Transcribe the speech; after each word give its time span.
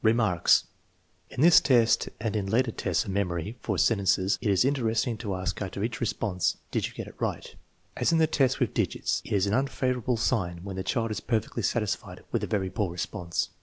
Remarks. 0.03 0.63
In 1.29 1.41
this 1.41 1.61
test 1.61 2.09
and 2.19 2.35
in 2.35 2.47
later 2.47 2.71
tests 2.71 3.05
of 3.05 3.11
memory 3.11 3.55
for 3.61 3.77
sentences, 3.77 4.39
it 4.41 4.49
is 4.49 4.65
interesting 4.65 5.15
to 5.19 5.35
ask 5.35 5.61
after 5.61 5.83
each 5.83 6.01
response:" 6.01 6.57
Did 6.71 6.87
you 6.87 6.93
get 6.95 7.05
it 7.05 7.13
right?" 7.21 7.53
As 7.97 8.11
in 8.11 8.17
the 8.17 8.25
tests 8.25 8.59
with 8.59 8.73
digits, 8.73 9.21
it 9.23 9.31
is 9.33 9.45
an 9.45 9.53
unfavorable 9.53 10.17
sign 10.17 10.63
when 10.63 10.75
the 10.75 10.83
child 10.83 11.11
is 11.11 11.19
perfectly 11.19 11.61
satisfied 11.61 12.23
with 12.31 12.43
a 12.43 12.47
very 12.47 12.71
poor 12.71 12.89
response. 12.91 13.49